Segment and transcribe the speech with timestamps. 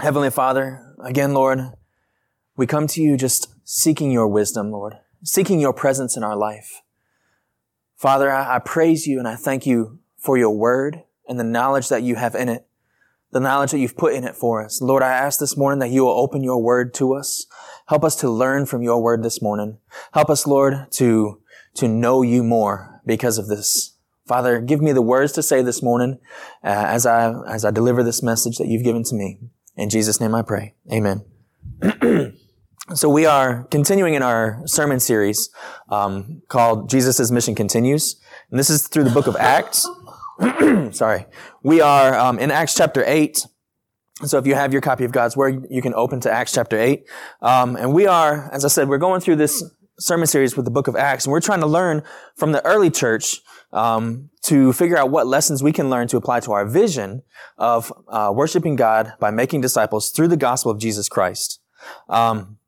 [0.00, 1.60] Heavenly Father, again, Lord,
[2.56, 6.82] we come to you just seeking your wisdom, Lord, seeking your presence in our life.
[7.94, 11.90] Father, I, I praise you and I thank you for your word and the knowledge
[11.90, 12.66] that you have in it,
[13.30, 14.82] the knowledge that you've put in it for us.
[14.82, 17.46] Lord, I ask this morning that you will open your word to us.
[17.86, 19.78] Help us to learn from your word this morning.
[20.12, 21.40] Help us, Lord, to,
[21.74, 23.96] to know you more because of this.
[24.26, 26.18] Father, give me the words to say this morning
[26.64, 29.38] uh, as I as I deliver this message that you've given to me.
[29.76, 30.74] In Jesus' name I pray.
[30.92, 31.24] Amen.
[32.94, 35.50] so we are continuing in our sermon series
[35.88, 38.20] um, called Jesus' Mission Continues.
[38.50, 39.88] And this is through the book of Acts.
[40.96, 41.26] Sorry.
[41.62, 43.46] We are um, in Acts chapter 8.
[44.24, 46.78] So if you have your copy of God's Word, you can open to Acts chapter
[46.78, 47.04] 8.
[47.42, 49.62] Um, and we are, as I said, we're going through this
[49.98, 52.02] sermon series with the book of Acts, and we're trying to learn
[52.36, 53.40] from the early church
[53.74, 57.22] um, to figure out what lessons we can learn to apply to our vision
[57.58, 61.60] of uh, worshiping God by making disciples through the gospel of Jesus Christ.
[62.08, 62.58] Um,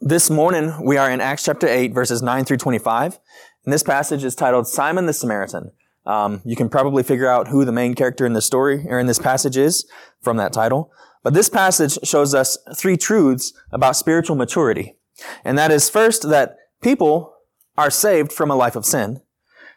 [0.00, 3.18] this morning we are in Acts chapter 8, verses 9 through 25,
[3.64, 5.72] and this passage is titled Simon the Samaritan.
[6.06, 9.06] Um, you can probably figure out who the main character in the story or in
[9.06, 9.86] this passage is
[10.22, 10.90] from that title.
[11.22, 14.96] But this passage shows us three truths about spiritual maturity.
[15.44, 17.34] And that is first that people
[17.76, 19.20] are saved from a life of sin.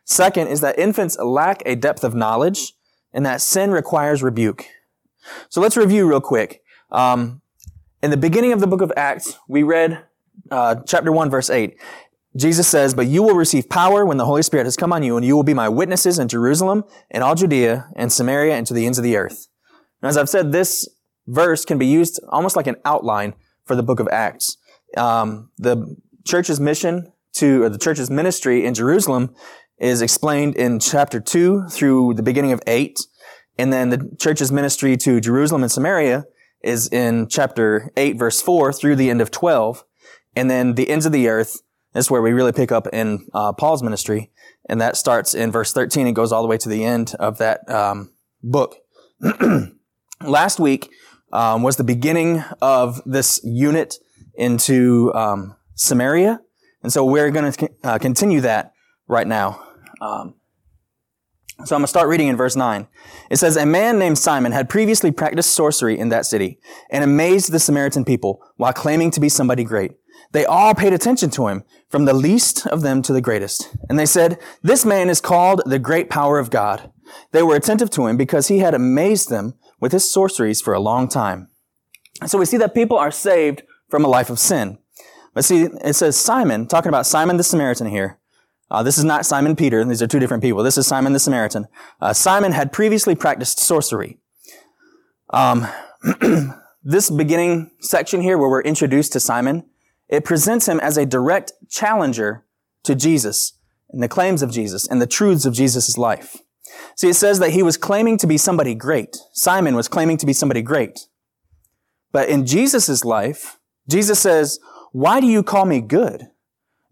[0.06, 2.74] Second is that infants lack a depth of knowledge
[3.14, 4.66] and that sin requires rebuke.
[5.50, 6.64] So let's review real quick.
[6.92, 7.42] Um,
[8.02, 10.04] in the beginning of the book of Acts, we read
[10.50, 11.78] uh, chapter 1, verse 8.
[12.36, 15.18] Jesus says, But you will receive power when the Holy Spirit has come on you,
[15.18, 18.74] and you will be my witnesses in Jerusalem and all Judea and Samaria and to
[18.74, 19.48] the ends of the earth.
[20.02, 20.88] And as I've said, this
[21.28, 24.58] verse can be used almost like an outline for the book of Acts
[24.98, 29.34] um, the church's mission to, or the church's ministry in Jerusalem
[29.82, 33.00] is explained in chapter 2 through the beginning of 8.
[33.58, 36.26] And then the church's ministry to Jerusalem and Samaria
[36.64, 39.84] is in chapter 8, verse 4 through the end of 12.
[40.36, 41.62] And then the ends of the earth
[41.96, 44.32] is where we really pick up in uh, Paul's ministry.
[44.70, 47.40] And that starts in verse 13 and goes all the way to the end of
[47.40, 48.76] that um, book.
[50.22, 50.92] Last week
[51.34, 53.96] um, was the beginning of this unit
[54.36, 56.40] into um, Samaria.
[56.84, 58.74] And so we're going to uh, continue that
[59.08, 59.71] right now.
[60.02, 60.36] Um,
[61.66, 62.88] so I'm going to start reading in verse 9.
[63.30, 67.52] It says, A man named Simon had previously practiced sorcery in that city and amazed
[67.52, 69.92] the Samaritan people while claiming to be somebody great.
[70.32, 73.76] They all paid attention to him, from the least of them to the greatest.
[73.90, 76.92] And they said, This man is called the great power of God.
[77.32, 80.80] They were attentive to him because he had amazed them with his sorceries for a
[80.80, 81.50] long time.
[82.26, 84.78] So we see that people are saved from a life of sin.
[85.34, 88.21] But see, it says Simon, talking about Simon the Samaritan here.
[88.72, 89.84] Uh, this is not Simon Peter.
[89.84, 90.64] These are two different people.
[90.64, 91.68] This is Simon the Samaritan.
[92.00, 94.18] Uh, Simon had previously practiced sorcery.
[95.30, 95.68] Um,
[96.84, 99.66] this beginning section here, where we're introduced to Simon,
[100.08, 102.46] it presents him as a direct challenger
[102.84, 103.60] to Jesus
[103.90, 106.38] and the claims of Jesus and the truths of Jesus' life.
[106.96, 109.18] See, it says that he was claiming to be somebody great.
[109.34, 111.08] Simon was claiming to be somebody great.
[112.14, 113.60] But in Jesus' life,
[113.90, 114.60] Jesus says,
[114.94, 116.28] why do you call me good?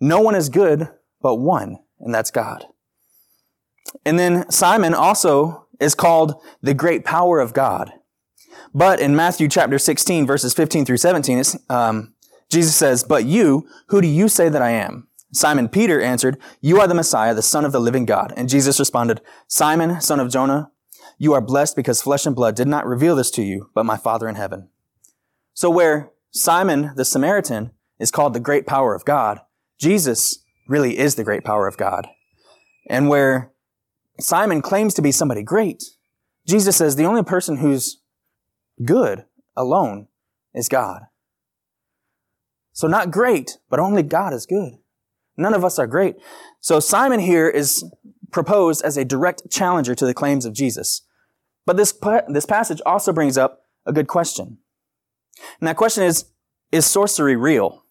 [0.02, 0.90] No one is good
[1.22, 2.66] but one, and that's God.
[4.06, 7.92] And then Simon also is called the great power of God.
[8.74, 12.14] But in Matthew chapter 16, verses 15 through 17, um,
[12.50, 15.08] Jesus says, But you, who do you say that I am?
[15.32, 18.34] Simon Peter answered, You are the Messiah, the Son of the living God.
[18.36, 20.72] And Jesus responded, Simon, son of Jonah,
[21.18, 23.98] you are blessed because flesh and blood did not reveal this to you, but my
[23.98, 24.70] Father in heaven.
[25.54, 29.42] So where Simon the Samaritan is called the great power of God.
[29.78, 32.08] Jesus really is the great power of God.
[32.88, 33.52] And where
[34.20, 35.84] Simon claims to be somebody great,
[36.48, 38.02] Jesus says the only person who's
[38.86, 39.26] good
[39.58, 40.08] alone
[40.54, 41.04] is God.
[42.74, 44.78] So not great, but only God is good.
[45.36, 46.16] None of us are great.
[46.62, 47.84] So Simon here is
[48.32, 51.02] proposed as a direct challenger to the claims of Jesus.
[51.66, 51.94] But this,
[52.28, 54.60] this passage also brings up a good question.
[55.60, 56.26] And that question is,
[56.72, 57.84] is sorcery real?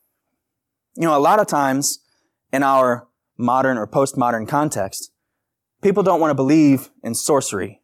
[0.96, 2.00] You know, a lot of times
[2.52, 5.12] in our modern or postmodern context,
[5.82, 7.82] people don't want to believe in sorcery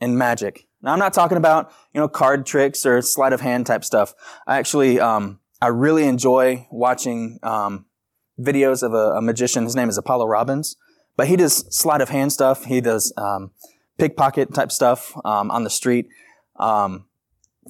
[0.00, 0.66] and magic.
[0.82, 4.14] Now, I'm not talking about, you know, card tricks or sleight of hand type stuff.
[4.46, 7.86] I actually, um, I really enjoy watching, um,
[8.38, 9.64] videos of a, a, magician.
[9.64, 10.76] His name is Apollo Robbins,
[11.16, 12.64] but he does sleight of hand stuff.
[12.64, 13.50] He does, um,
[13.98, 16.08] pickpocket type stuff, um, on the street.
[16.58, 17.06] Um,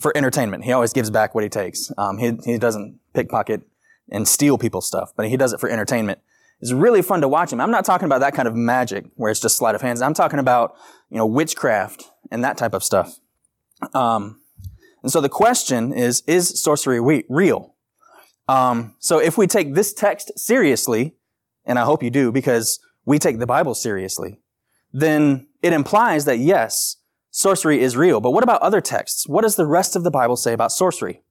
[0.01, 0.65] for entertainment.
[0.65, 1.93] He always gives back what he takes.
[1.99, 3.63] Um, he, he doesn't pickpocket
[4.11, 6.21] and steal people's stuff, but he does it for entertainment.
[6.61, 7.61] It's really fun to watch him.
[7.61, 10.03] I'm not talking about that kind of magic where it's just sleight of hands.
[10.03, 10.75] I'm talking about,
[11.09, 13.19] you know, witchcraft and that type of stuff.
[13.95, 14.41] Um,
[15.03, 17.75] And so the question is, is sorcery real?
[18.49, 21.15] Um, so if we take this text seriously,
[21.65, 24.41] and I hope you do because we take the Bible seriously,
[24.93, 26.97] then it implies that yes,
[27.31, 28.21] sorcery is real.
[28.21, 29.27] But what about other texts?
[29.29, 31.23] What does the rest of the Bible say about sorcery?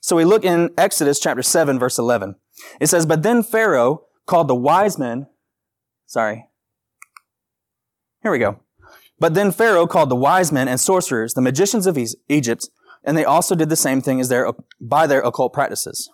[0.00, 2.34] So we look in Exodus chapter 7 verse 11.
[2.80, 5.26] It says, But then Pharaoh called the wise men,
[6.06, 6.48] sorry.
[8.22, 8.60] Here we go.
[9.18, 11.98] But then Pharaoh called the wise men and sorcerers, the magicians of
[12.28, 12.68] Egypt,
[13.04, 16.10] and they also did the same thing as their, by their occult practices.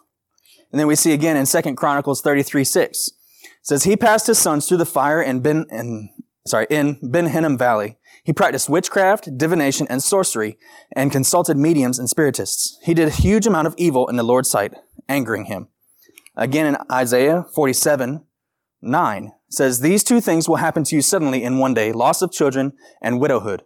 [0.70, 3.08] And then we see again in 2 Chronicles 33, 6.
[3.08, 3.14] It
[3.62, 6.10] says, He passed his sons through the fire in Ben, in,
[6.46, 7.96] sorry, in Ben Hinnom Valley.
[8.24, 10.58] He practiced witchcraft, divination, and sorcery,
[10.94, 12.78] and consulted mediums and spiritists.
[12.82, 14.74] He did a huge amount of evil in the Lord's sight,
[15.08, 15.68] angering him.
[16.38, 18.24] Again in Isaiah 47,
[18.80, 22.30] 9 says, These two things will happen to you suddenly in one day, loss of
[22.30, 23.64] children and widowhood.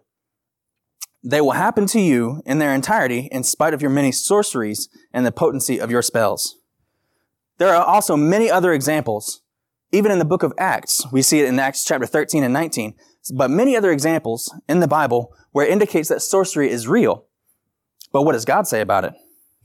[1.23, 5.23] They will happen to you in their entirety in spite of your many sorceries and
[5.23, 6.57] the potency of your spells.
[7.59, 9.43] There are also many other examples.
[9.91, 12.95] Even in the book of Acts, we see it in Acts chapter 13 and 19,
[13.35, 17.25] but many other examples in the Bible where it indicates that sorcery is real.
[18.11, 19.13] But what does God say about it?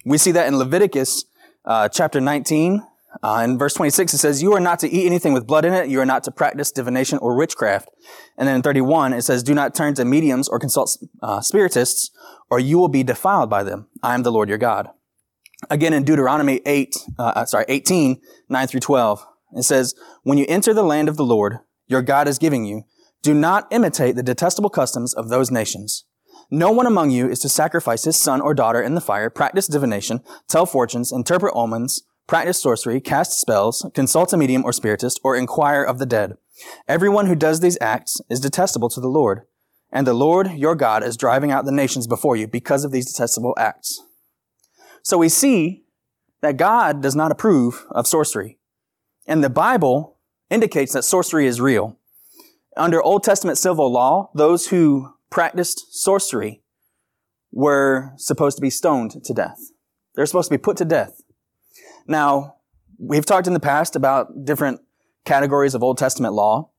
[0.05, 1.25] We see that in Leviticus
[1.65, 2.83] uh, chapter 19,
[3.23, 5.73] uh, in verse 26, it says, You are not to eat anything with blood in
[5.73, 5.89] it.
[5.89, 7.89] You are not to practice divination or witchcraft.
[8.37, 12.11] And then in 31, it says, Do not turn to mediums or consult uh, spiritists,
[12.51, 13.89] or you will be defiled by them.
[14.03, 14.91] I am the Lord your God.
[15.71, 19.27] Again, in Deuteronomy 8, uh, uh sorry, 18, 9 through 12,
[19.57, 22.85] it says, When you enter the land of the Lord, your God is giving you,
[23.23, 26.05] do not imitate the detestable customs of those nations.
[26.51, 29.67] No one among you is to sacrifice his son or daughter in the fire, practice
[29.67, 35.35] divination, tell fortunes, interpret omens, practice sorcery, cast spells, consult a medium or spiritist, or
[35.35, 36.37] inquire of the dead.
[36.87, 39.43] Everyone who does these acts is detestable to the Lord,
[39.91, 43.11] and the Lord your God is driving out the nations before you because of these
[43.11, 44.01] detestable acts.
[45.03, 45.85] So we see
[46.43, 48.59] that God does not approve of sorcery.
[49.27, 50.19] And the Bible
[50.51, 51.99] indicates that sorcery is real.
[52.77, 56.63] Under Old Testament civil law, those who practiced sorcery
[57.51, 59.59] were supposed to be stoned to death.
[60.15, 61.23] They're supposed to be put to death.
[62.09, 62.57] Now,
[62.99, 64.81] we've talked in the past about different
[65.25, 66.71] categories of Old Testament law.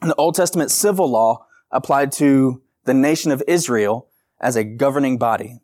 [0.00, 4.08] And the Old Testament civil law applied to the nation of Israel
[4.40, 5.60] as a governing body.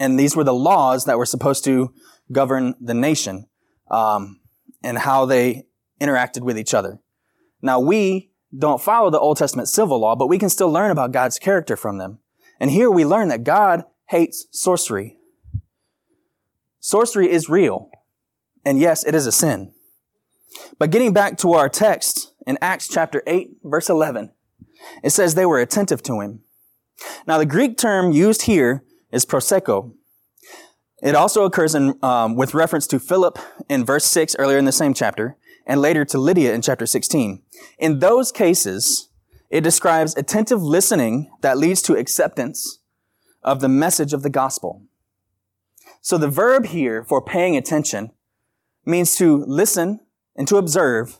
[0.00, 1.92] And these were the laws that were supposed to
[2.32, 3.46] govern the nation
[3.90, 4.40] um,
[4.82, 5.66] and how they
[6.00, 7.00] interacted with each other.
[7.62, 11.12] Now, we don't follow the Old Testament civil law, but we can still learn about
[11.12, 12.18] God's character from them.
[12.58, 15.18] And here we learn that God hates sorcery.
[16.80, 17.90] Sorcery is real.
[18.64, 19.72] And yes, it is a sin.
[20.78, 24.32] But getting back to our text in Acts chapter 8, verse 11,
[25.02, 26.40] it says they were attentive to him.
[27.26, 29.92] Now, the Greek term used here is proseko.
[31.02, 33.38] It also occurs in, um, with reference to Philip
[33.68, 37.42] in verse 6 earlier in the same chapter, and later to Lydia in chapter 16.
[37.78, 39.08] In those cases,
[39.50, 42.80] it describes attentive listening that leads to acceptance
[43.42, 44.82] of the message of the gospel.
[46.00, 48.10] So the verb here for paying attention
[48.84, 50.00] means to listen
[50.36, 51.18] and to observe,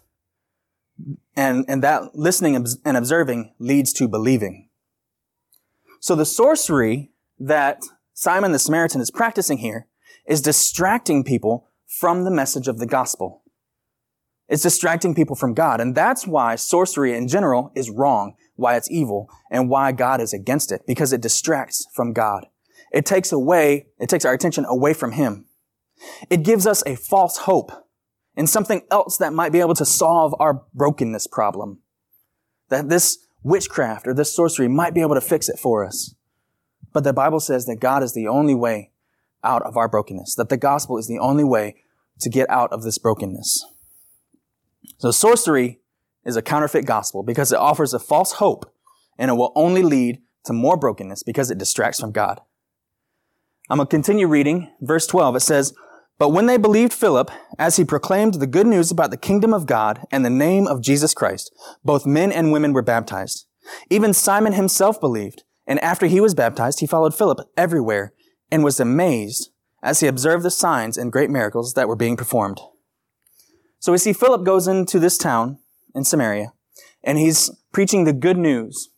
[1.37, 4.69] and, and that listening and observing leads to believing.
[6.01, 7.83] So the sorcery that
[8.13, 9.87] Simon the Samaritan is practicing here
[10.27, 13.43] is distracting people from the message of the gospel.
[14.49, 15.81] It's distracting people from God.
[15.81, 20.33] And that's why sorcery in general is wrong, why it's evil, and why God is
[20.33, 22.47] against it, because it distracts from God.
[22.93, 25.47] It takes away, it takes our attention away from Him.
[26.31, 27.72] It gives us a false hope
[28.36, 31.81] in something else that might be able to solve our brokenness problem.
[32.69, 36.15] That this witchcraft or this sorcery might be able to fix it for us.
[36.93, 38.91] But the Bible says that God is the only way
[39.43, 41.77] out of our brokenness, that the gospel is the only way
[42.20, 43.65] to get out of this brokenness.
[44.98, 45.81] So sorcery
[46.24, 48.72] is a counterfeit gospel because it offers a false hope
[49.19, 52.41] and it will only lead to more brokenness because it distracts from God.
[53.69, 54.70] I'm going to continue reading.
[54.81, 55.74] Verse 12, it says,
[56.25, 59.67] but when they believed Philip, as he proclaimed the good news about the kingdom of
[59.67, 61.55] God and the name of Jesus Christ,
[61.85, 63.45] both men and women were baptized.
[63.91, 68.15] Even Simon himself believed, and after he was baptized, he followed Philip everywhere
[68.51, 69.51] and was amazed
[69.83, 72.59] as he observed the signs and great miracles that were being performed.
[73.79, 75.59] So we see Philip goes into this town
[75.95, 76.55] in Samaria,
[77.03, 78.89] and he's preaching the good news.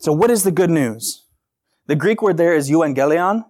[0.00, 1.24] So what is the good news?
[1.86, 3.46] The Greek word there is euangelion,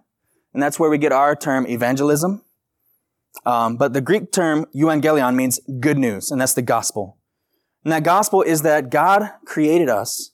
[0.53, 2.43] and that's where we get our term evangelism.
[3.45, 7.17] Um, but the Greek term euangelion means good news, and that's the gospel.
[7.83, 10.31] And that gospel is that God created us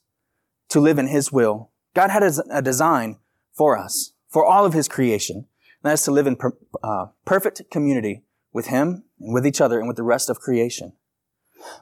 [0.70, 1.70] to live in His will.
[1.94, 3.18] God had a design
[3.54, 5.36] for us, for all of his creation.
[5.36, 6.52] And that is to live in per,
[6.82, 10.92] uh, perfect community with him and with each other and with the rest of creation.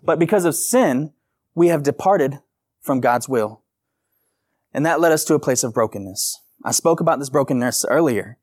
[0.02, 1.12] But because of sin,
[1.54, 2.38] we have departed
[2.80, 3.62] from God's will.
[4.72, 6.41] And that led us to a place of brokenness.
[6.64, 8.38] I spoke about this brokenness earlier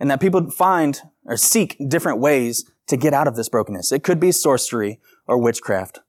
[0.00, 3.92] and that people find or seek different ways to get out of this brokenness.
[3.92, 6.00] It could be sorcery or witchcraft.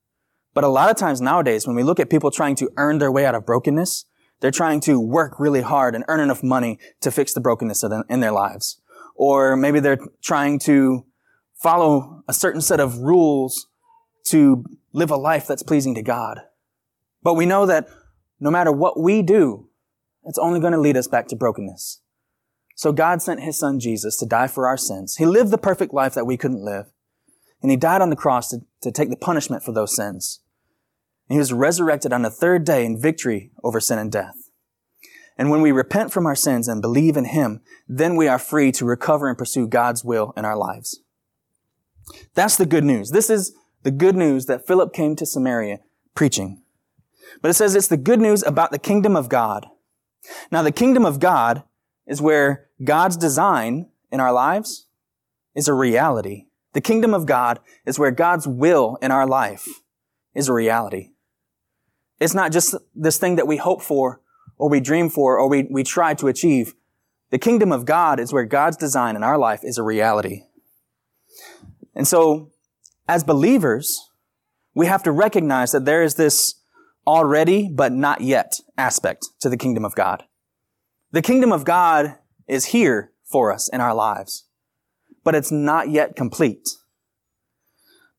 [0.54, 3.12] But a lot of times nowadays, when we look at people trying to earn their
[3.12, 4.06] way out of brokenness,
[4.40, 8.20] they're trying to work really hard and earn enough money to fix the brokenness in
[8.20, 8.82] their lives.
[9.16, 11.06] Or maybe they're trying to
[11.56, 13.68] follow a certain set of rules
[14.28, 14.64] to
[14.94, 16.40] live a life that's pleasing to God.
[17.22, 17.90] But we know that
[18.40, 19.69] no matter what we do,
[20.24, 22.02] it's only going to lead us back to brokenness.
[22.76, 25.18] So God sent his son Jesus to die for our sins.
[25.18, 26.86] He lived the perfect life that we couldn't live.
[27.62, 30.40] And he died on the cross to, to take the punishment for those sins.
[31.28, 34.50] And he was resurrected on the third day in victory over sin and death.
[35.38, 38.72] And when we repent from our sins and believe in him, then we are free
[38.74, 41.02] to recover and pursue God's will in our lives.
[42.34, 43.12] That's the good news.
[43.12, 45.80] This is the good news that Philip came to Samaria
[46.16, 46.62] preaching.
[47.42, 49.68] But it says it's the good news about the kingdom of God.
[50.52, 51.64] Now, the kingdom of God
[52.08, 54.88] is where God's design in our lives
[55.56, 56.46] is a reality.
[56.74, 59.68] The kingdom of God is where God's will in our life
[60.36, 61.10] is a reality.
[62.20, 64.22] It's not just this thing that we hope for
[64.58, 66.74] or we dream for or we, we try to achieve.
[67.32, 70.44] The kingdom of God is where God's design in our life is a reality.
[71.96, 72.52] And so,
[73.08, 74.10] as believers,
[74.76, 76.59] we have to recognize that there is this
[77.06, 80.24] already but not yet aspect to the kingdom of God.
[81.12, 82.16] The kingdom of God
[82.48, 84.46] is here for us in our lives,
[85.24, 86.68] but it's not yet complete.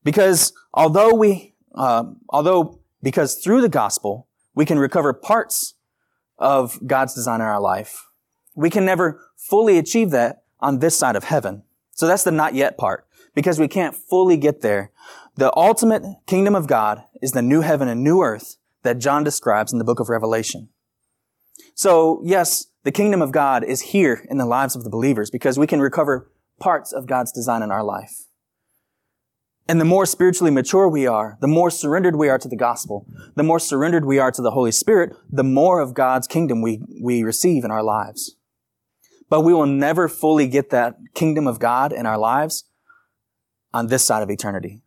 [0.03, 5.75] Because although we, uh, although because through the gospel, we can recover parts
[6.37, 8.07] of God's design in our life.
[8.55, 11.63] We can never fully achieve that on this side of heaven.
[11.91, 14.91] So that's the not yet part because we can't fully get there.
[15.35, 19.71] The ultimate kingdom of God is the new heaven and new earth that John describes
[19.71, 20.69] in the book of Revelation.
[21.75, 25.59] So yes, the kingdom of God is here in the lives of the believers because
[25.59, 28.27] we can recover parts of God's design in our life.
[29.67, 33.05] And the more spiritually mature we are, the more surrendered we are to the gospel,
[33.35, 36.81] the more surrendered we are to the Holy Spirit, the more of God's kingdom we,
[37.01, 38.35] we receive in our lives.
[39.29, 42.65] But we will never fully get that kingdom of God in our lives
[43.73, 44.81] on this side of eternity.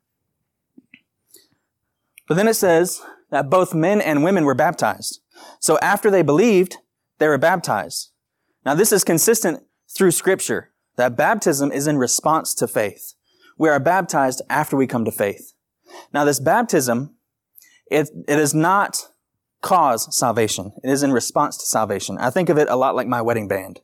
[2.29, 3.01] But then it says
[3.35, 5.21] that both men and women were baptized.
[5.61, 6.77] So after they believed,
[7.19, 8.11] they were baptized.
[8.65, 9.63] Now this is consistent
[9.95, 13.15] through scripture that baptism is in response to faith
[13.57, 15.53] we are baptized after we come to faith.
[16.13, 17.15] Now, this baptism,
[17.91, 19.09] it, it does not
[19.61, 20.73] cause salvation.
[20.83, 22.19] It is in response to salvation.
[22.19, 23.81] I think of it a lot like my wedding band,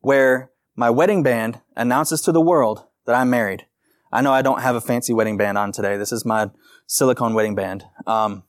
[0.00, 3.66] where my wedding band announces to the world that I'm married.
[4.10, 5.96] I know I don't have a fancy wedding band on today.
[5.96, 6.50] This is my
[6.86, 7.84] silicone wedding band.
[8.06, 8.44] Um,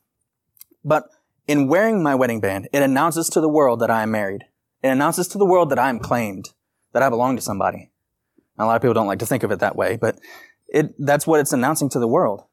[0.86, 1.10] but
[1.48, 4.46] in wearing my wedding band, it announces to the world that I am married.
[4.84, 6.52] It announces to the world that I am claimed,
[6.94, 7.92] that I belong to somebody.
[8.58, 10.18] A lot of people don't like to think of it that way, but
[10.68, 12.44] it, that's what it's announcing to the world.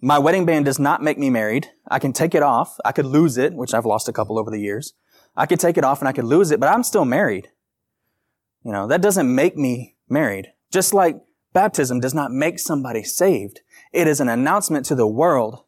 [0.00, 1.68] My wedding band does not make me married.
[1.88, 2.76] I can take it off.
[2.84, 4.94] I could lose it, which I've lost a couple over the years.
[5.36, 7.48] I could take it off and I could lose it, but I'm still married.
[8.64, 10.52] You know, that doesn't make me married.
[10.70, 11.16] Just like
[11.52, 13.60] baptism does not make somebody saved.
[13.92, 15.64] It is an announcement to the world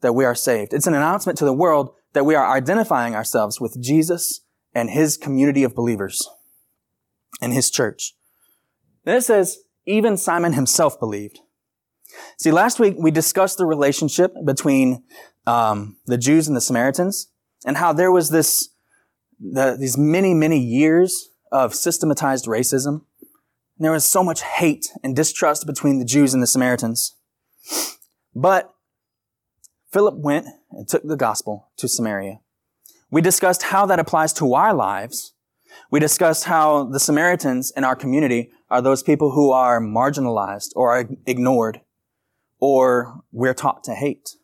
[0.00, 0.72] that we are saved.
[0.72, 4.40] It's an announcement to the world that we are identifying ourselves with Jesus
[4.74, 6.28] and his community of believers
[7.40, 8.14] and his church.
[9.04, 11.40] Then it says, even Simon himself believed.
[12.38, 15.04] See, last week we discussed the relationship between
[15.46, 17.30] um, the Jews and the Samaritans
[17.64, 18.70] and how there was this,
[19.38, 23.04] the, these many, many years of systematized racism.
[23.78, 27.16] And there was so much hate and distrust between the Jews and the Samaritans.
[28.34, 28.74] But
[29.92, 32.40] Philip went and took the gospel to Samaria.
[33.10, 35.34] We discussed how that applies to our lives.
[35.90, 40.92] We discussed how the Samaritans in our community are those people who are marginalized or
[40.92, 41.80] are ignored
[42.60, 44.36] or we're taught to hate.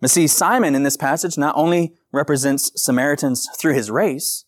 [0.00, 4.44] But see, Simon in this passage not only represents Samaritans through his race,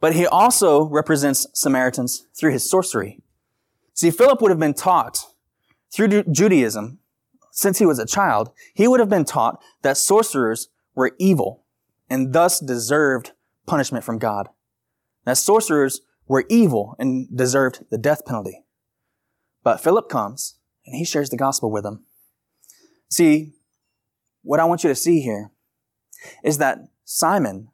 [0.00, 3.20] but he also represents Samaritans through his sorcery.
[3.94, 5.26] See, Philip would have been taught
[5.92, 6.99] through Judaism,
[7.60, 11.66] since he was a child, he would have been taught that sorcerers were evil
[12.08, 13.32] and thus deserved
[13.66, 14.48] punishment from God.
[15.26, 18.64] That sorcerers were evil and deserved the death penalty.
[19.62, 22.06] But Philip comes and he shares the gospel with them.
[23.10, 23.52] See,
[24.40, 25.50] what I want you to see here
[26.42, 27.68] is that Simon,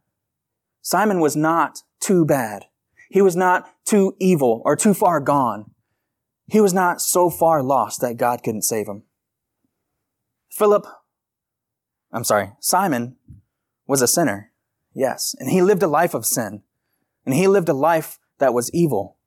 [0.83, 2.64] Simon was not too bad.
[3.09, 5.71] He was not too evil or too far gone.
[6.49, 9.05] He was not so far lost that God couldn't save him.
[10.56, 10.86] Philip,
[12.10, 13.16] I'm sorry, Simon
[13.86, 14.52] was a sinner.
[14.94, 15.34] Yes.
[15.38, 16.62] And he lived a life of sin.
[17.26, 19.18] And he lived a life that was evil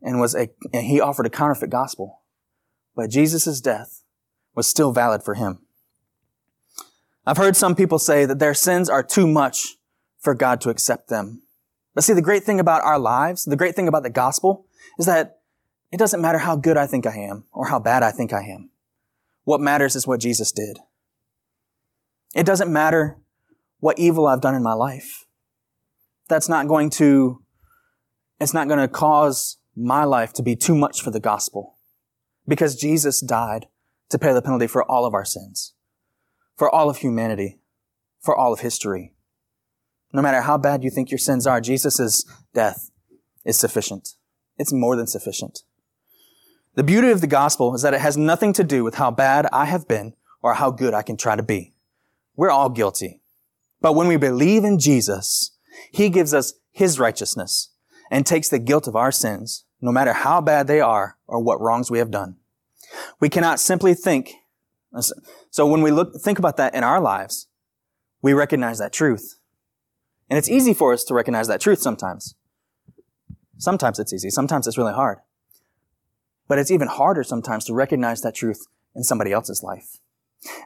[0.00, 2.22] and was a, and he offered a counterfeit gospel.
[2.96, 4.04] But Jesus' death
[4.54, 5.66] was still valid for him.
[7.26, 9.76] I've heard some people say that their sins are too much
[10.18, 11.42] for God to accept them.
[11.94, 14.64] But see, the great thing about our lives, the great thing about the gospel
[14.98, 15.40] is that
[15.92, 18.44] it doesn't matter how good I think I am or how bad I think I
[18.44, 18.70] am.
[19.44, 20.78] What matters is what Jesus did.
[22.34, 23.18] It doesn't matter
[23.80, 25.26] what evil I've done in my life.
[26.28, 27.42] That's not going to,
[28.40, 31.76] it's not going to cause my life to be too much for the gospel
[32.46, 33.66] because Jesus died
[34.10, 35.74] to pay the penalty for all of our sins
[36.56, 37.58] for all of humanity,
[38.20, 39.12] for all of history.
[40.12, 42.90] No matter how bad you think your sins are, Jesus' death
[43.44, 44.10] is sufficient.
[44.58, 45.60] It's more than sufficient.
[46.74, 49.46] The beauty of the gospel is that it has nothing to do with how bad
[49.52, 51.74] I have been or how good I can try to be.
[52.34, 53.20] We're all guilty.
[53.80, 55.52] But when we believe in Jesus,
[55.90, 57.70] He gives us His righteousness
[58.10, 61.60] and takes the guilt of our sins, no matter how bad they are or what
[61.60, 62.36] wrongs we have done.
[63.20, 64.34] We cannot simply think
[65.50, 67.46] so when we look, think about that in our lives,
[68.20, 69.38] we recognize that truth.
[70.28, 72.34] And it's easy for us to recognize that truth sometimes.
[73.58, 74.30] Sometimes it's easy.
[74.30, 75.18] Sometimes it's really hard.
[76.52, 80.00] But it's even harder sometimes to recognize that truth in somebody else's life.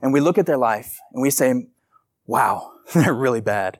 [0.02, 1.68] And we look at their life and we say,
[2.26, 3.78] wow, they're really bad.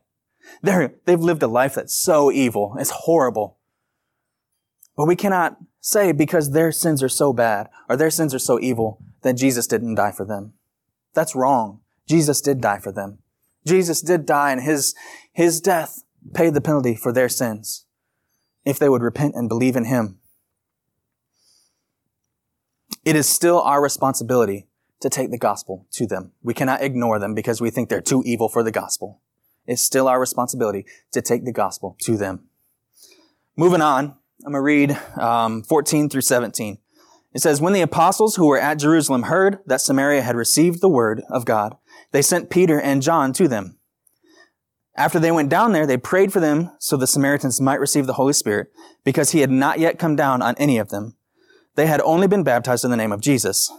[0.63, 2.77] They're, they've lived a life that's so evil.
[2.79, 3.59] It's horrible.
[4.97, 8.61] But we cannot say because their sins are so bad or their sins are so
[8.61, 10.53] evil that Jesus didn't die for them.
[11.13, 11.81] That's wrong.
[12.09, 13.19] Jesus did die for them.
[13.67, 14.95] Jesus did die and his,
[15.33, 17.85] his death paid the penalty for their sins
[18.65, 20.21] if they would repent and believe in him.
[23.07, 24.67] It is still our responsibility
[24.99, 26.33] to take the gospel to them.
[26.43, 29.21] We cannot ignore them because we think they're too evil for the gospel.
[29.65, 32.49] It's still our responsibility to take the gospel to them.
[33.57, 36.79] Moving on, I'm going to read um, 14 through 17.
[37.33, 40.89] It says, When the apostles who were at Jerusalem heard that Samaria had received the
[40.89, 41.77] word of God,
[42.11, 43.79] they sent Peter and John to them.
[44.97, 48.15] After they went down there, they prayed for them so the Samaritans might receive the
[48.15, 48.67] Holy Spirit,
[49.05, 51.15] because he had not yet come down on any of them.
[51.77, 53.71] They had only been baptized in the name of Jesus.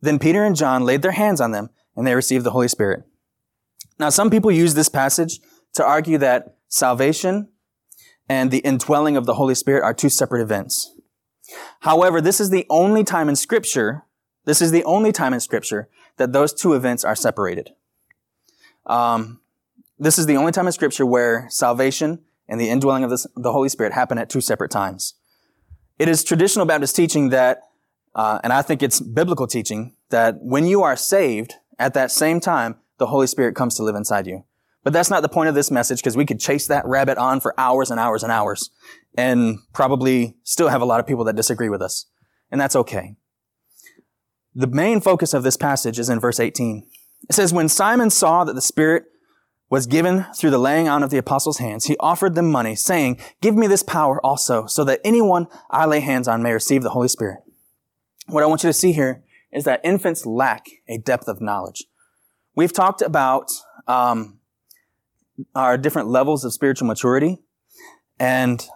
[0.00, 3.04] Then Peter and John laid their hands on them, and they received the Holy Spirit.
[3.98, 5.38] Now, some people use this passage
[5.74, 7.48] to argue that salvation
[8.28, 10.90] and the indwelling of the Holy Spirit are two separate events.
[11.80, 14.04] However, this is the only time in scripture,
[14.46, 17.70] this is the only time in scripture that those two events are separated.
[18.86, 19.40] Um,
[19.98, 23.52] this is the only time in scripture where salvation and the indwelling of this, the
[23.52, 25.14] Holy Spirit happen at two separate times.
[25.98, 27.62] It is traditional Baptist teaching that,
[28.14, 32.40] uh, and I think it's biblical teaching, that when you are saved, at that same
[32.40, 34.44] time, the Holy Spirit comes to live inside you.
[34.82, 37.40] But that's not the point of this message because we could chase that rabbit on
[37.40, 38.70] for hours and hours and hours
[39.16, 42.06] and probably still have a lot of people that disagree with us.
[42.50, 43.16] And that's okay.
[44.54, 46.86] The main focus of this passage is in verse 18.
[47.28, 49.04] It says, When Simon saw that the Spirit
[49.70, 53.18] was given through the laying on of the apostles' hands, he offered them money, saying,
[53.40, 56.90] Give me this power also, so that anyone I lay hands on may receive the
[56.90, 57.40] Holy Spirit.
[58.26, 61.84] What I want you to see here is that infants lack a depth of knowledge.
[62.54, 63.50] We've talked about
[63.86, 64.38] um,
[65.54, 67.38] our different levels of spiritual maturity.
[68.18, 68.66] And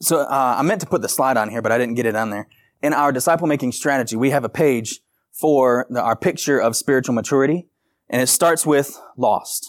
[0.00, 2.16] so uh, I meant to put the slide on here, but I didn't get it
[2.16, 2.48] on there.
[2.82, 5.00] In our disciple making strategy, we have a page
[5.32, 7.68] for the, our picture of spiritual maturity,
[8.10, 9.66] and it starts with lost.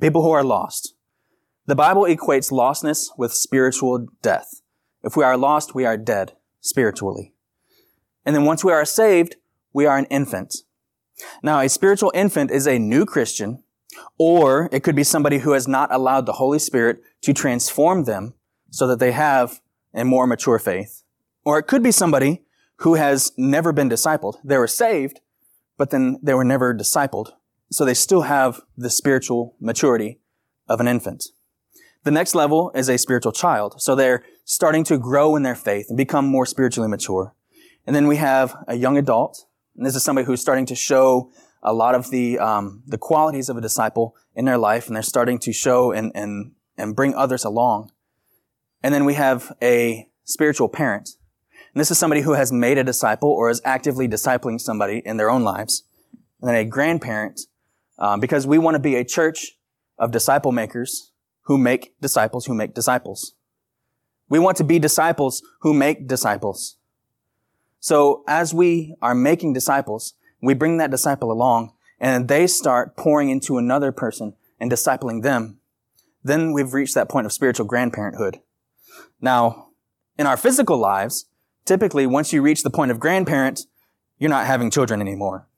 [0.00, 0.94] People who are lost.
[1.66, 4.62] The Bible equates lostness with spiritual death.
[5.02, 7.32] If we are lost, we are dead spiritually.
[8.24, 9.36] And then once we are saved,
[9.72, 10.54] we are an infant.
[11.42, 13.64] Now, a spiritual infant is a new Christian
[14.18, 18.34] or it could be somebody who has not allowed the Holy Spirit to transform them
[18.70, 19.60] so that they have
[19.94, 21.02] a more mature faith.
[21.44, 22.42] Or it could be somebody
[22.76, 24.36] who has never been discipled.
[24.44, 25.20] They were saved,
[25.76, 27.32] but then they were never discipled.
[27.72, 30.20] So they still have the spiritual maturity
[30.68, 31.24] of an infant.
[32.04, 33.80] The next level is a spiritual child.
[33.80, 37.34] So they're starting to grow in their faith and become more spiritually mature.
[37.86, 39.46] And then we have a young adult.
[39.76, 41.30] And this is somebody who's starting to show
[41.62, 45.02] a lot of the um, the qualities of a disciple in their life, and they're
[45.02, 47.90] starting to show and and and bring others along.
[48.82, 51.10] And then we have a spiritual parent,
[51.72, 55.16] and this is somebody who has made a disciple or is actively discipling somebody in
[55.16, 55.84] their own lives.
[56.40, 57.42] And then a grandparent,
[57.98, 59.52] um, because we want to be a church
[59.98, 63.34] of disciple makers who make disciples who make disciples.
[64.28, 66.76] We want to be disciples who make disciples.
[67.80, 73.28] So as we are making disciples, we bring that disciple along and they start pouring
[73.30, 75.58] into another person and discipling them.
[76.24, 78.40] Then we've reached that point of spiritual grandparenthood.
[79.20, 79.68] Now,
[80.16, 81.26] in our physical lives,
[81.64, 83.62] typically once you reach the point of grandparent,
[84.18, 85.48] you're not having children anymore.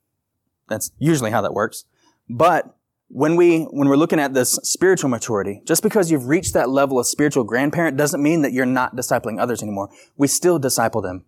[0.69, 1.85] That's usually how that works.
[2.29, 2.77] But
[3.09, 6.99] when we, when we're looking at this spiritual maturity, just because you've reached that level
[6.99, 9.91] of spiritual grandparent doesn't mean that you're not discipling others anymore.
[10.17, 11.25] We still disciple them.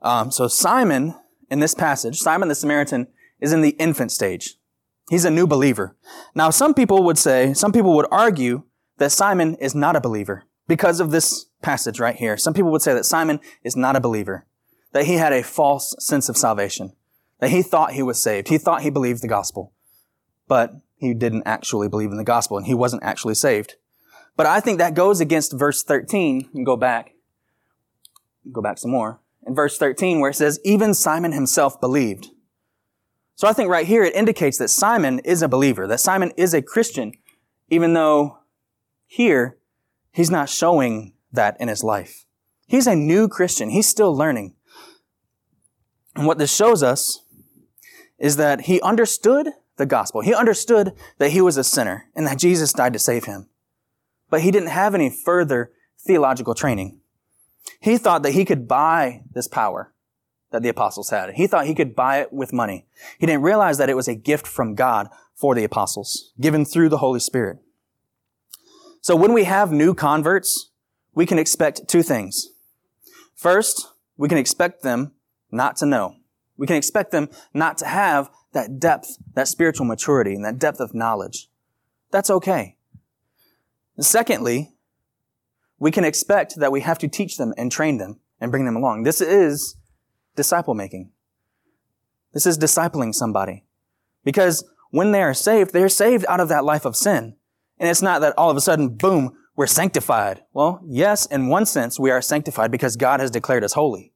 [0.00, 1.14] Um, so Simon,
[1.50, 3.06] in this passage, Simon the Samaritan
[3.40, 4.56] is in the infant stage.
[5.10, 5.96] He's a new believer.
[6.34, 8.64] Now, some people would say, some people would argue
[8.98, 12.36] that Simon is not a believer because of this passage right here.
[12.36, 14.46] Some people would say that Simon is not a believer,
[14.92, 16.94] that he had a false sense of salvation,
[17.42, 18.48] that he thought he was saved.
[18.48, 19.74] He thought he believed the gospel
[20.52, 23.76] but he didn't actually believe in the gospel and he wasn't actually saved.
[24.36, 27.14] But I think that goes against verse 13 and go back,
[28.52, 29.22] go back some more.
[29.46, 32.28] In verse 13 where it says, even Simon himself believed.
[33.34, 36.52] So I think right here it indicates that Simon is a believer, that Simon is
[36.52, 37.12] a Christian,
[37.70, 38.40] even though
[39.06, 39.56] here
[40.12, 42.26] he's not showing that in his life.
[42.66, 43.70] He's a new Christian.
[43.70, 44.54] He's still learning.
[46.14, 47.21] And what this shows us
[48.22, 50.20] is that he understood the gospel.
[50.20, 53.48] He understood that he was a sinner and that Jesus died to save him.
[54.30, 57.00] But he didn't have any further theological training.
[57.80, 59.92] He thought that he could buy this power
[60.52, 61.34] that the apostles had.
[61.34, 62.86] He thought he could buy it with money.
[63.18, 66.90] He didn't realize that it was a gift from God for the apostles, given through
[66.90, 67.58] the Holy Spirit.
[69.00, 70.70] So when we have new converts,
[71.12, 72.50] we can expect two things.
[73.34, 75.12] First, we can expect them
[75.50, 76.16] not to know.
[76.56, 80.80] We can expect them not to have that depth, that spiritual maturity, and that depth
[80.80, 81.48] of knowledge.
[82.10, 82.76] That's okay.
[83.98, 84.74] Secondly,
[85.78, 88.76] we can expect that we have to teach them and train them and bring them
[88.76, 89.02] along.
[89.02, 89.76] This is
[90.36, 91.10] disciple making.
[92.32, 93.64] This is discipling somebody.
[94.24, 97.36] Because when they are saved, they're saved out of that life of sin.
[97.78, 100.42] And it's not that all of a sudden, boom, we're sanctified.
[100.52, 104.12] Well, yes, in one sense, we are sanctified because God has declared us holy.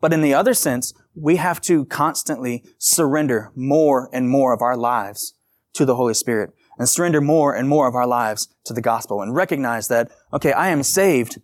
[0.00, 4.76] But in the other sense, we have to constantly surrender more and more of our
[4.76, 5.34] lives
[5.74, 9.20] to the Holy Spirit and surrender more and more of our lives to the gospel
[9.20, 11.40] and recognize that, okay, I am saved,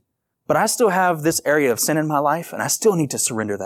[0.46, 3.11] but I still have this area of sin in my life and I still need
[3.11, 3.59] to surrender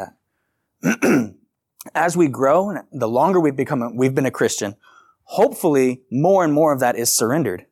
[0.82, 1.34] that.
[1.94, 4.76] As we grow, and the longer we've become, we've been a Christian,
[5.24, 7.66] hopefully more and more of that is surrendered.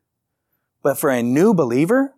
[0.83, 2.15] But for a new believer,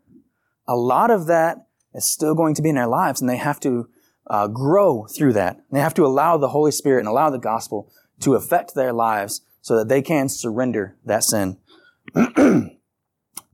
[0.68, 3.60] a lot of that is still going to be in their lives and they have
[3.62, 3.90] to
[4.28, 5.62] uh, grow through that.
[5.72, 9.42] They have to allow the Holy Spirit and allow the gospel to affect their lives
[9.62, 11.58] so that they can surrender that sin.
[12.14, 12.70] the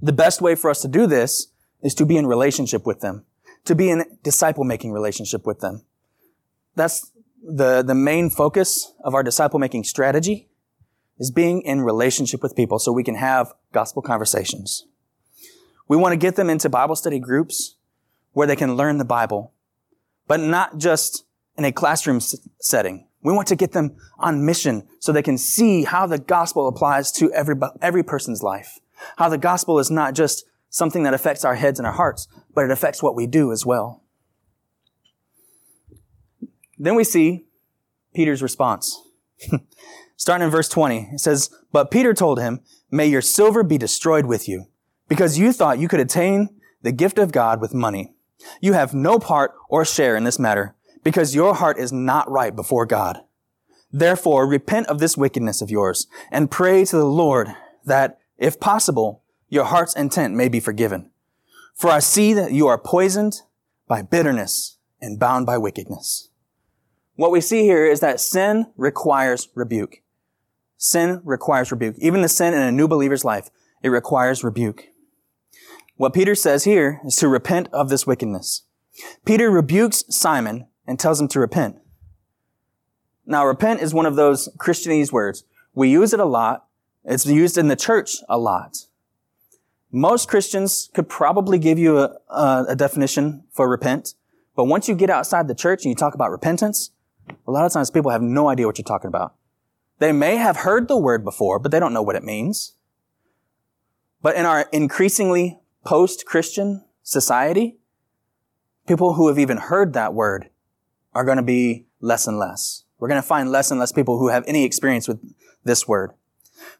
[0.02, 1.52] best way for us to do this
[1.82, 3.26] is to be in relationship with them,
[3.66, 5.86] to be in disciple making relationship with them.
[6.76, 7.12] That's
[7.44, 10.50] the, the main focus of our disciple making strategy
[11.18, 14.86] is being in relationship with people so we can have gospel conversations.
[15.88, 17.76] We want to get them into Bible study groups
[18.32, 19.54] where they can learn the Bible
[20.30, 21.26] but not just
[21.58, 22.22] in a classroom
[22.62, 23.08] setting.
[23.22, 27.12] We want to get them on mission so they can see how the gospel applies
[27.14, 28.80] to every, every person's life.
[29.18, 32.64] How the gospel is not just something that affects our heads and our hearts, but
[32.64, 34.04] it affects what we do as well.
[36.78, 37.48] Then we see
[38.14, 39.02] Peter's response.
[40.16, 42.62] Starting in verse 20, it says, But Peter told him,
[42.92, 44.68] May your silver be destroyed with you,
[45.08, 46.50] because you thought you could attain
[46.84, 48.14] the gift of God with money.
[48.62, 52.56] You have no part or share in this matter because your heart is not right
[52.56, 53.20] before God.
[53.92, 57.50] Therefore, repent of this wickedness of yours and pray to the Lord
[57.86, 61.10] that, if possible, your heart's intent may be forgiven.
[61.74, 63.42] For I see that you are poisoned
[63.88, 66.30] by bitterness and bound by wickedness.
[67.16, 70.02] What we see here is that sin requires rebuke.
[70.78, 71.96] Sin requires rebuke.
[71.98, 73.50] Even the sin in a new believer's life,
[73.82, 74.90] it requires rebuke.
[76.00, 78.64] What Peter says here is to repent of this wickedness.
[79.26, 81.76] Peter rebukes Simon and tells him to repent.
[83.26, 85.44] Now, repent is one of those Christianese words.
[85.74, 86.68] We use it a lot.
[87.04, 88.78] It's used in the church a lot.
[89.92, 92.18] Most Christians could probably give you a,
[92.70, 94.14] a, definition for repent,
[94.56, 96.92] but once you get outside the church and you talk about repentance,
[97.46, 99.36] a lot of times people have no idea what you're talking about.
[99.98, 102.76] They may have heard the word before, but they don't know what it means.
[104.22, 107.78] But in our increasingly post-Christian society,
[108.88, 110.50] people who have even heard that word
[111.14, 112.84] are going to be less and less.
[112.98, 115.20] We're going to find less and less people who have any experience with
[115.64, 116.12] this word.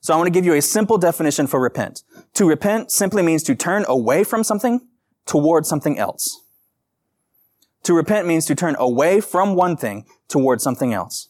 [0.02, 2.04] So I want to give you a simple definition for repent.
[2.34, 4.88] To repent simply means to turn away from something
[5.26, 6.42] toward something else.
[7.84, 11.30] To repent means to turn away from one thing toward something else.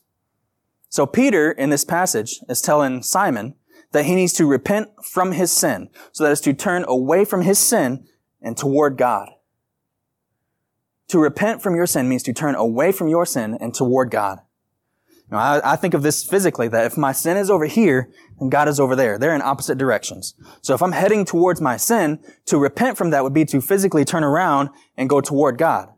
[0.89, 3.53] So Peter in this passage is telling Simon
[3.91, 5.89] that he needs to repent from his sin.
[6.12, 8.06] So that is to turn away from his sin
[8.41, 9.30] and toward God.
[11.10, 14.39] To repent from your sin means to turn away from your sin and toward God.
[15.32, 18.49] Now, I, I, think of this physically, that if my sin is over here, then
[18.49, 19.17] God is over there.
[19.17, 20.34] They're in opposite directions.
[20.62, 24.06] So if I'm heading towards my sin, to repent from that would be to physically
[24.06, 25.89] turn around and go toward God.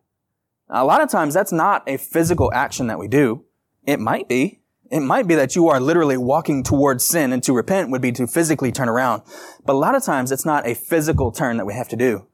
[0.69, 3.45] Now, a lot of times that's not a physical action that we do.
[3.85, 4.60] It might be.
[4.91, 8.11] It might be that you are literally walking towards sin and to repent would be
[8.11, 9.23] to physically turn around.
[9.65, 12.27] But a lot of times it's not a physical turn that we have to do.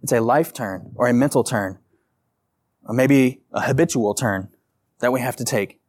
[0.00, 1.80] It's a life turn or a mental turn
[2.84, 4.48] or maybe a habitual turn
[5.00, 5.80] that we have to take.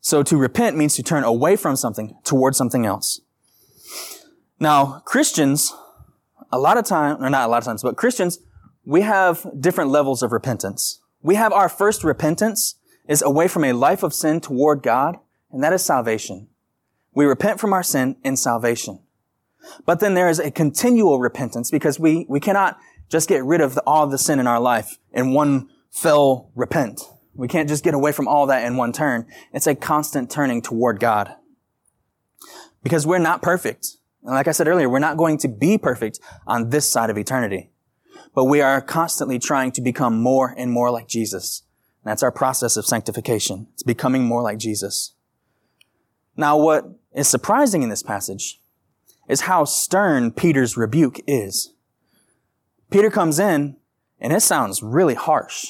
[0.00, 3.20] So to repent means to turn away from something towards something else.
[4.58, 5.74] Now, Christians,
[6.50, 8.38] a lot of times, or not a lot of times, but Christians,
[8.86, 11.00] we have different levels of repentance.
[11.22, 12.76] We have our first repentance
[13.08, 15.18] is away from a life of sin toward God,
[15.50, 16.48] and that is salvation.
[17.12, 19.00] We repent from our sin in salvation.
[19.86, 23.74] But then there is a continual repentance because we, we cannot just get rid of
[23.74, 27.00] the, all of the sin in our life in one fell repent.
[27.34, 29.26] We can't just get away from all that in one turn.
[29.52, 31.34] It's a constant turning toward God.
[32.82, 33.96] Because we're not perfect.
[34.22, 37.18] And like I said earlier, we're not going to be perfect on this side of
[37.18, 37.70] eternity.
[38.34, 41.62] But we are constantly trying to become more and more like Jesus.
[42.04, 43.66] That's our process of sanctification.
[43.72, 45.14] It's becoming more like Jesus.
[46.36, 48.60] Now, what is surprising in this passage
[49.28, 51.72] is how stern Peter's rebuke is.
[52.90, 53.76] Peter comes in
[54.20, 55.66] and it sounds really harsh.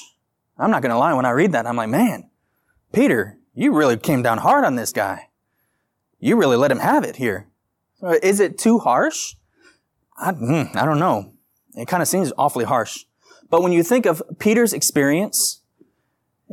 [0.57, 1.13] I'm not going to lie.
[1.13, 2.29] When I read that, I'm like, man,
[2.91, 5.29] Peter, you really came down hard on this guy.
[6.19, 7.47] You really let him have it here.
[8.21, 9.35] Is it too harsh?
[10.17, 11.33] I, mm, I don't know.
[11.75, 13.05] It kind of seems awfully harsh.
[13.49, 15.61] But when you think of Peter's experience,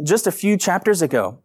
[0.03, 1.39] just a few chapters ago,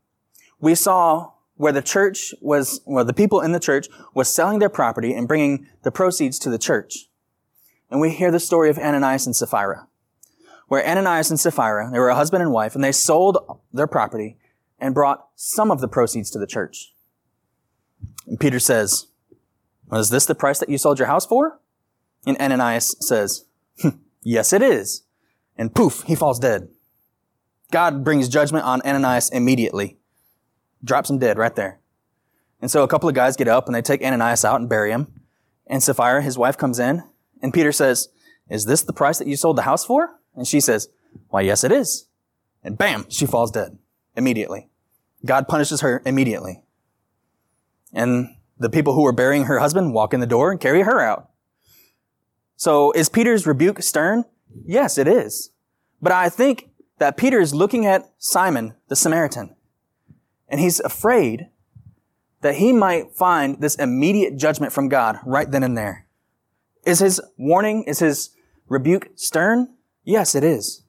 [0.60, 4.70] we saw where the church was, where the people in the church was selling their
[4.70, 7.10] property and bringing the proceeds to the church.
[7.90, 9.88] And we hear the story of Ananias and Sapphira
[10.68, 13.38] where Ananias and Sapphira, they were a husband and wife, and they sold
[13.74, 14.38] their property
[14.80, 16.94] and brought some of the proceeds to the church.
[18.28, 19.08] And Peter says,
[19.88, 21.60] well, is this the price that you sold your house for?
[22.26, 23.46] And Ananias says,
[23.82, 23.90] hmm,
[24.22, 25.04] yes, it is.
[25.58, 26.68] And poof, he falls dead.
[27.72, 29.98] God brings judgment on Ananias immediately.
[30.84, 31.80] Drops him dead right there.
[32.62, 34.92] And so a couple of guys get up and they take Ananias out and bury
[34.92, 35.22] him.
[35.68, 37.04] And Sapphira, his wife, comes in
[37.42, 38.10] and Peter says,
[38.50, 40.20] is this the price that you sold the house for?
[40.36, 40.90] And she says,
[41.30, 42.08] why, yes, it is.
[42.64, 43.78] And bam, she falls dead
[44.16, 44.70] immediately.
[45.26, 46.64] God punishes her immediately.
[47.94, 51.02] And the people who were burying her husband walk in the door and carry her
[51.02, 51.30] out.
[52.56, 54.26] So is Peter's rebuke stern?
[54.66, 55.52] Yes, it is.
[56.02, 56.70] But I think
[57.00, 59.56] that Peter is looking at Simon, the Samaritan,
[60.50, 61.50] and he's afraid
[62.42, 66.06] that he might find this immediate judgment from God right then and there.
[66.86, 68.30] Is his warning, is his
[68.68, 69.76] rebuke stern?
[70.04, 70.84] Yes, it is.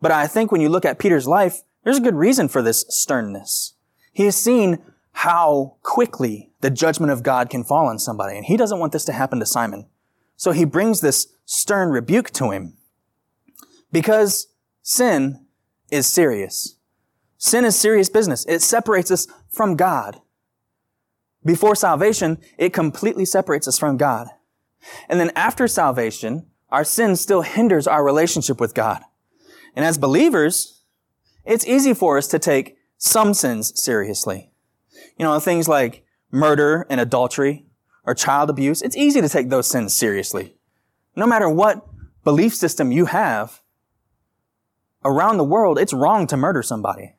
[0.00, 2.84] But I think when you look at Peter's life, there's a good reason for this
[2.88, 3.74] sternness.
[4.12, 4.78] He has seen
[5.12, 9.04] how quickly the judgment of God can fall on somebody, and he doesn't want this
[9.06, 9.86] to happen to Simon.
[10.36, 12.76] So he brings this stern rebuke to him.
[13.90, 14.48] Because
[14.88, 15.44] sin
[15.90, 16.76] is serious.
[17.36, 18.46] Sin is serious business.
[18.46, 20.22] It separates us from God.
[21.44, 24.28] Before salvation, it completely separates us from God.
[25.06, 29.02] And then after salvation, our sin still hinders our relationship with God.
[29.76, 30.82] And as believers,
[31.44, 34.52] it's easy for us to take some sins seriously.
[35.18, 37.66] You know, things like murder and adultery
[38.04, 40.56] or child abuse, it's easy to take those sins seriously.
[41.14, 41.86] No matter what
[42.24, 43.60] belief system you have,
[45.04, 47.14] around the world, it's wrong to murder somebody.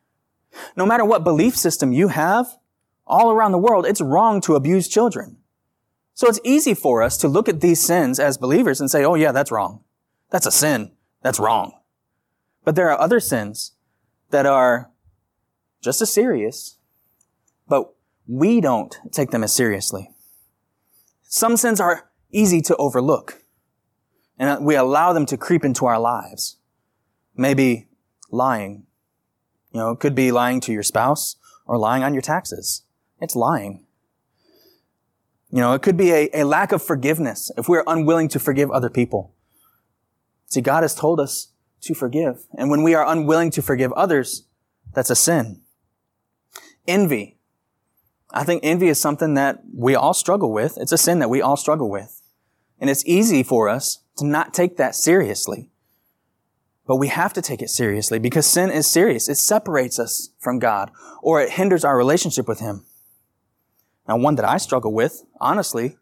[0.76, 2.58] No matter what belief system you have,
[3.06, 5.38] all around the world, it's wrong to abuse children.
[6.14, 9.16] So it's easy for us to look at these sins as believers and say, oh
[9.16, 9.84] yeah, that's wrong.
[10.30, 10.92] That's a sin.
[11.22, 11.74] That's wrong.
[12.64, 13.74] But there are other sins
[14.30, 14.92] that are
[15.82, 16.78] just as serious,
[17.68, 17.94] but
[18.28, 20.12] we don't take them as seriously.
[21.24, 23.44] Some sins are easy to overlook,
[24.38, 26.58] and we allow them to creep into our lives.
[27.40, 27.88] Maybe
[28.32, 28.86] lying.
[29.72, 32.84] You know, it could be lying to your spouse or lying on your taxes.
[33.22, 33.86] It's lying.
[35.50, 38.70] You know, it could be a, a lack of forgiveness if we're unwilling to forgive
[38.72, 39.34] other people.
[40.48, 42.46] See, God has told us to forgive.
[42.58, 44.44] And when we are unwilling to forgive others,
[44.94, 45.62] that's a sin.
[46.88, 47.38] Envy.
[48.32, 50.78] I think envy is something that we all struggle with.
[50.78, 52.22] It's a sin that we all struggle with.
[52.82, 55.69] And it's easy for us to not take that seriously.
[56.90, 59.30] But we have to take it seriously because sin is serious.
[59.30, 60.90] It separates us from God
[61.22, 62.84] or it hinders our relationship with Him.
[64.08, 65.98] Now, one that I struggle with, honestly,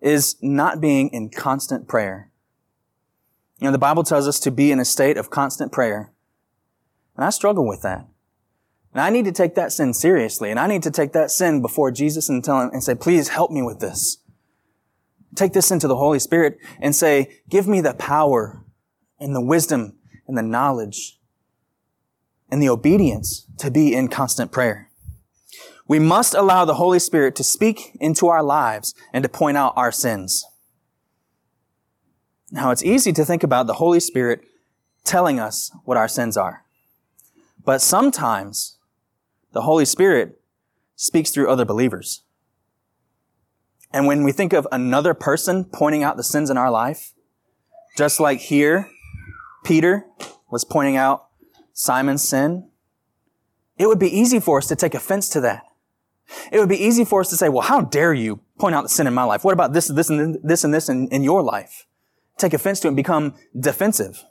[0.00, 2.32] is not being in constant prayer.
[3.60, 6.12] You know, the Bible tells us to be in a state of constant prayer.
[7.14, 8.08] And I struggle with that.
[8.92, 10.50] And I need to take that sin seriously.
[10.50, 13.28] And I need to take that sin before Jesus and tell him and say, please
[13.28, 14.18] help me with this.
[15.36, 18.64] Take this into the Holy Spirit and say, give me the power
[19.20, 19.98] and the wisdom
[20.30, 21.18] and the knowledge
[22.50, 24.88] and the obedience to be in constant prayer.
[25.88, 29.72] We must allow the Holy Spirit to speak into our lives and to point out
[29.74, 30.46] our sins.
[32.52, 34.42] Now, it's easy to think about the Holy Spirit
[35.02, 36.64] telling us what our sins are.
[37.64, 38.78] But sometimes
[39.52, 40.40] the Holy Spirit
[40.94, 42.22] speaks through other believers.
[43.92, 47.14] And when we think of another person pointing out the sins in our life,
[47.96, 48.88] just like here,
[49.64, 50.06] Peter
[50.50, 51.28] was pointing out
[51.72, 52.68] Simon's sin,
[53.78, 55.64] it would be easy for us to take offense to that.
[56.52, 58.88] It would be easy for us to say, well, how dare you point out the
[58.88, 59.44] sin in my life?
[59.44, 61.86] What about this, this, and this, and this in, in your life?
[62.38, 64.24] Take offense to it and become defensive.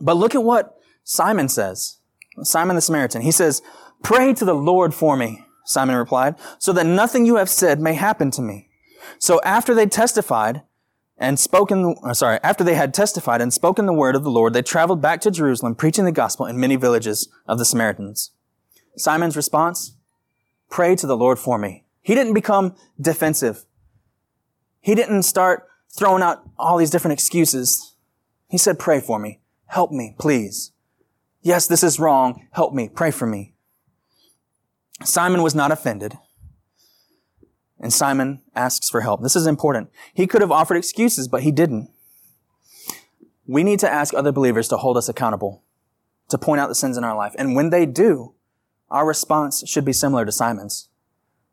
[0.00, 1.98] But look at what Simon says.
[2.42, 3.22] Simon the Samaritan.
[3.22, 3.62] He says,
[4.02, 7.94] pray to the Lord for me, Simon replied, so that nothing you have said may
[7.94, 8.70] happen to me.
[9.18, 10.62] So after they testified,
[11.18, 14.52] and spoken, uh, sorry, after they had testified and spoken the word of the Lord,
[14.52, 18.30] they traveled back to Jerusalem, preaching the gospel in many villages of the Samaritans.
[18.96, 19.96] Simon's response,
[20.70, 21.84] pray to the Lord for me.
[22.00, 23.64] He didn't become defensive.
[24.80, 27.94] He didn't start throwing out all these different excuses.
[28.48, 29.40] He said, pray for me.
[29.66, 30.72] Help me, please.
[31.40, 32.46] Yes, this is wrong.
[32.52, 32.88] Help me.
[32.88, 33.54] Pray for me.
[35.04, 36.18] Simon was not offended.
[37.82, 39.22] And Simon asks for help.
[39.22, 39.90] This is important.
[40.14, 41.90] He could have offered excuses, but he didn't.
[43.44, 45.64] We need to ask other believers to hold us accountable,
[46.28, 47.34] to point out the sins in our life.
[47.36, 48.34] And when they do,
[48.88, 50.88] our response should be similar to Simon's.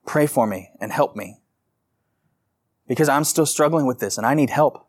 [0.05, 1.39] Pray for me and help me.
[2.87, 4.87] Because I'm still struggling with this and I need help.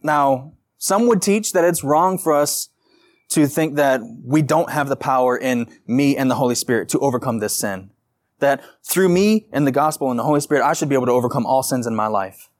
[0.00, 2.68] Now, some would teach that it's wrong for us
[3.30, 6.98] to think that we don't have the power in me and the Holy Spirit to
[7.00, 7.90] overcome this sin
[8.42, 11.12] that through me and the gospel and the Holy Spirit, I should be able to
[11.12, 12.50] overcome all sins in my life.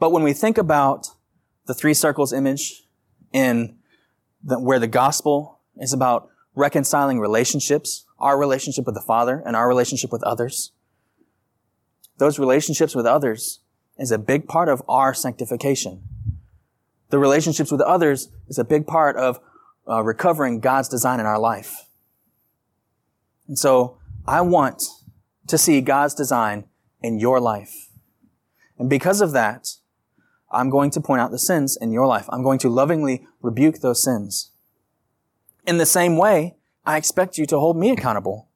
[0.00, 1.08] But when we think about
[1.66, 2.82] the three circles image
[3.32, 3.76] in
[4.42, 9.68] the, where the gospel is about reconciling relationships, our relationship with the Father and our
[9.68, 10.72] relationship with others,
[12.16, 13.60] those relationships with others
[13.98, 16.02] is a big part of our sanctification.
[17.10, 19.38] The relationships with others is a big part of
[19.88, 21.86] uh, recovering God's design in our life.
[23.46, 23.98] And so
[24.28, 24.82] I want
[25.46, 26.66] to see God's design
[27.00, 27.88] in your life.
[28.78, 29.70] And because of that,
[30.52, 32.26] I'm going to point out the sins in your life.
[32.28, 34.50] I'm going to lovingly rebuke those sins.
[35.66, 38.50] In the same way, I expect you to hold me accountable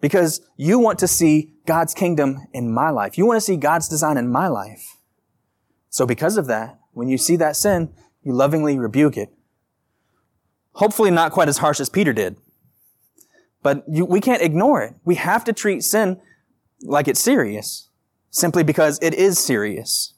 [0.00, 3.16] because you want to see God's kingdom in my life.
[3.16, 4.96] You want to see God's design in my life.
[5.90, 9.32] So because of that, when you see that sin, you lovingly rebuke it.
[10.72, 12.36] Hopefully not quite as harsh as Peter did.
[13.62, 14.94] But you, we can't ignore it.
[15.04, 16.20] We have to treat sin
[16.82, 17.88] like it's serious,
[18.30, 20.14] simply because it is serious.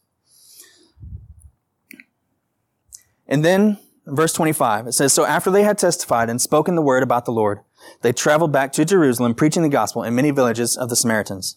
[3.26, 7.02] And then, verse 25, it says, So after they had testified and spoken the word
[7.02, 7.60] about the Lord,
[8.02, 11.56] they traveled back to Jerusalem, preaching the gospel in many villages of the Samaritans.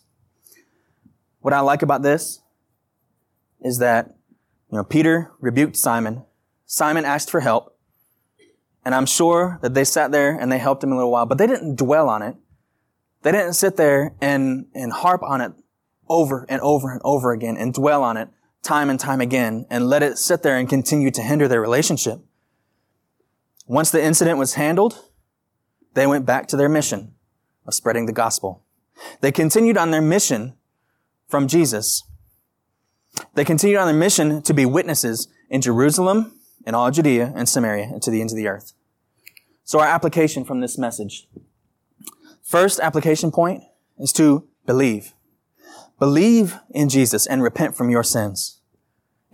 [1.39, 2.41] What I like about this
[3.61, 4.15] is that,
[4.71, 6.23] you know, Peter rebuked Simon.
[6.65, 7.76] Simon asked for help.
[8.87, 11.37] And I'm sure that they sat there and they helped him a little while, but
[11.37, 12.37] they didn't dwell on it.
[13.21, 15.51] They didn't sit there and, and harp on it
[16.07, 18.29] over and over and over again and dwell on it
[18.63, 22.21] time and time again and let it sit there and continue to hinder their relationship.
[23.65, 25.03] Once the incident was handled,
[25.93, 27.13] they went back to their mission
[27.65, 28.63] of spreading the gospel.
[29.19, 30.53] They continued on their mission
[31.27, 32.03] from Jesus.
[33.33, 37.89] They continued on their mission to be witnesses in Jerusalem, in all Judea and Samaria,
[37.91, 38.71] and to the ends of the earth.
[39.67, 41.27] So our application from this message.
[42.41, 43.63] First application point
[43.99, 45.13] is to believe.
[45.99, 48.61] Believe in Jesus and repent from your sins.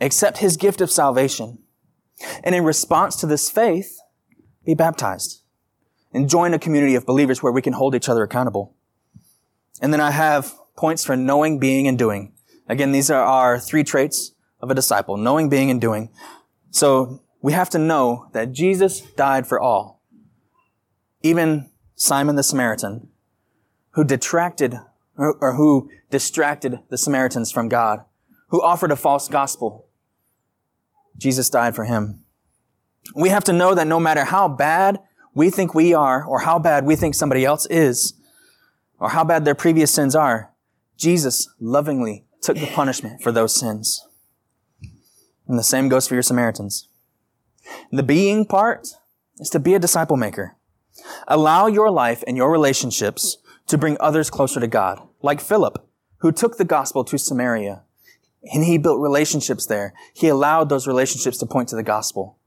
[0.02, 1.60] Accept his gift of salvation.
[2.44, 4.00] And in response to this faith,
[4.66, 5.44] be baptized
[6.12, 8.76] and join a community of believers where we can hold each other accountable.
[9.84, 12.34] And then I have points for knowing, being, and doing.
[12.68, 16.10] Again, these are our three traits of a disciple, knowing, being, and doing.
[16.72, 20.02] So we have to know that Jesus died for all
[21.24, 23.08] even Simon the Samaritan,
[23.92, 24.78] who detracted
[25.16, 28.04] or, who distracted the Samaritans from God,
[28.48, 29.88] who offered a false gospel.
[31.18, 32.24] Jesus died for him.
[33.16, 35.00] We have to know that no matter how bad
[35.36, 38.14] we think we are, or how bad we think somebody else is,
[39.00, 40.52] or how bad their previous sins are,
[40.98, 44.06] Jesus lovingly took the punishment for those sins.
[45.48, 46.88] And the same goes for your Samaritans.
[47.92, 48.88] The being part
[49.38, 50.56] is to be a disciple maker.
[51.28, 53.38] Allow your life and your relationships
[53.68, 55.86] to bring others closer to God, like Philip,
[56.18, 57.84] who took the gospel to Samaria
[58.52, 59.94] and he built relationships there.
[60.14, 62.38] He allowed those relationships to point to the gospel.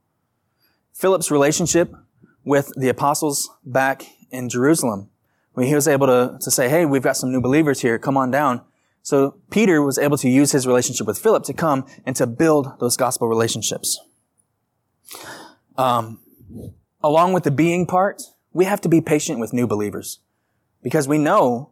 [0.93, 1.93] Philip's relationship
[2.43, 5.09] with the apostles back in Jerusalem,
[5.53, 7.97] when he was able to, to say, Hey, we've got some new believers here.
[7.97, 8.61] Come on down.
[9.01, 12.79] So Peter was able to use his relationship with Philip to come and to build
[12.79, 13.99] those gospel relationships.
[15.77, 16.19] Um,
[17.01, 18.21] along with the being part,
[18.57, 20.19] we have to be patient with new believers
[20.81, 21.69] because we know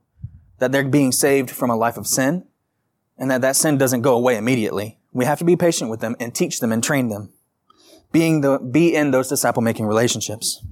[0.60, 2.46] that they're being saved from a life of sin
[3.18, 5.00] and that that sin doesn't go away immediately.
[5.12, 7.34] We have to be patient with them and teach them and train them.
[8.12, 10.64] Being the, be in those disciple making relationships.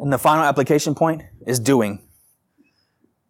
[0.00, 2.02] And the final application point is doing.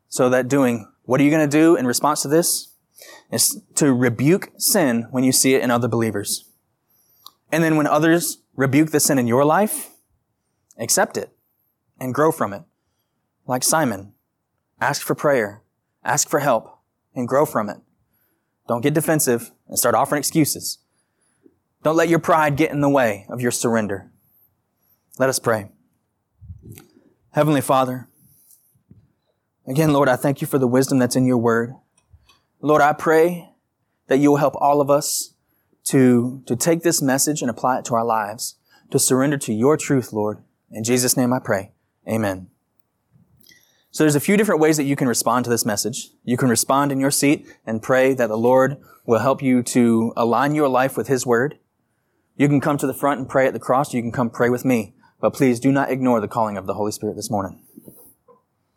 [0.08, 2.72] So that doing, what are you going to do in response to this?
[3.30, 6.48] Is to rebuke sin when you see it in other believers.
[7.52, 9.90] And then when others rebuke the sin in your life,
[10.78, 11.30] accept it
[12.00, 12.62] and grow from it.
[13.46, 14.14] Like Simon,
[14.80, 15.62] ask for prayer,
[16.02, 16.78] ask for help,
[17.14, 17.76] and grow from it.
[18.66, 20.78] Don't get defensive and start offering excuses.
[21.82, 24.10] Don't let your pride get in the way of your surrender.
[25.18, 25.70] Let us pray.
[27.32, 28.08] Heavenly Father,
[29.66, 31.74] again, Lord, I thank you for the wisdom that's in your word.
[32.60, 33.50] Lord, I pray
[34.08, 35.34] that you will help all of us
[35.84, 38.56] to, to take this message and apply it to our lives,
[38.90, 40.42] to surrender to your truth, Lord.
[40.70, 41.72] In Jesus' name I pray.
[42.10, 42.48] Amen.
[43.92, 46.10] So there's a few different ways that you can respond to this message.
[46.24, 50.12] You can respond in your seat and pray that the Lord will help you to
[50.16, 51.58] align your life with His Word.
[52.36, 53.92] You can come to the front and pray at the cross.
[53.92, 54.94] You can come pray with me.
[55.20, 57.60] But please do not ignore the calling of the Holy Spirit this morning.